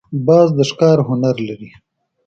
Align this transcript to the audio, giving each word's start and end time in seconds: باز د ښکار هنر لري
باز 0.27 0.47
د 0.57 0.59
ښکار 0.69 0.97
هنر 1.07 1.35
لري 1.47 1.69